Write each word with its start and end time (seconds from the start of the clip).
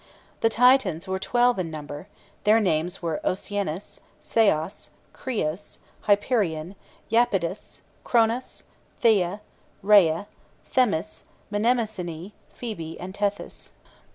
The 0.39 0.49
Titans 0.49 1.07
were 1.07 1.19
twelve 1.19 1.59
in 1.59 1.69
number; 1.69 2.07
their 2.43 2.59
names 2.59 3.03
were: 3.03 3.21
Oceanus, 3.23 3.99
Ceos, 4.19 4.89
Crios, 5.13 5.77
Hyperion, 6.07 6.73
Iapetus, 7.11 7.81
Cronus, 8.03 8.63
Theia, 9.03 9.41
Rhea, 9.83 10.25
Themis, 10.71 11.25
Mnemosyne, 11.51 12.31
Phoebe, 12.51 12.99
and 12.99 13.13
Tethys. 13.13 13.73